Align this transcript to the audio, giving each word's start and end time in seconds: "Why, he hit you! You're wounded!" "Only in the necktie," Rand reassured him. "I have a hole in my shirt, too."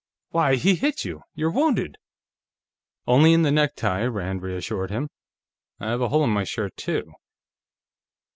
"Why, 0.31 0.55
he 0.55 0.73
hit 0.77 1.05
you! 1.05 1.21
You're 1.35 1.51
wounded!" 1.51 1.95
"Only 3.05 3.33
in 3.33 3.43
the 3.43 3.51
necktie," 3.51 4.03
Rand 4.05 4.41
reassured 4.41 4.89
him. 4.89 5.11
"I 5.79 5.91
have 5.91 6.01
a 6.01 6.09
hole 6.09 6.23
in 6.23 6.31
my 6.31 6.43
shirt, 6.43 6.75
too." 6.75 7.05